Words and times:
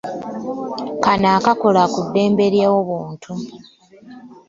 Kano 1.03 1.27
akakola 1.37 1.83
ku 1.93 1.99
ddembe 2.05 2.45
ly'obuntu. 2.53 3.31